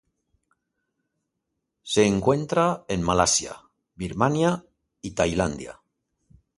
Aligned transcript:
Se 1.83 2.07
encuentra 2.07 2.85
en 2.87 3.03
Malasia, 3.03 3.61
Birmania 3.93 4.65
y 4.99 5.11
Tailandia. 5.11 5.79